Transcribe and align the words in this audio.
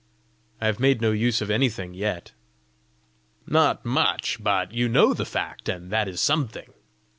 "I 0.59 0.65
have 0.65 0.79
made 0.79 0.99
no 0.99 1.11
use 1.11 1.41
of 1.41 1.51
anything 1.51 1.93
yet!" 1.93 2.31
"Not 3.45 3.85
much; 3.85 4.41
but 4.43 4.71
you 4.73 4.89
know 4.89 5.13
the 5.13 5.27
fact, 5.27 5.69
and 5.69 5.91
that 5.91 6.07
is 6.07 6.19
something! 6.19 6.73